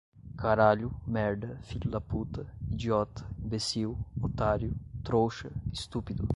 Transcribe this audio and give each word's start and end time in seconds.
Caralho, 0.35 0.91
merda, 1.05 1.59
filho 1.61 1.91
da 1.91 2.01
puta, 2.01 2.47
idiota, 2.71 3.23
imbecil, 3.39 3.95
otário, 4.19 4.75
trouxa, 5.03 5.51
estúpido 5.71 6.27